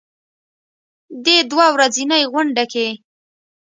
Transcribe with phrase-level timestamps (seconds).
[1.25, 2.87] دې دوه ورځنۍ غونډه کې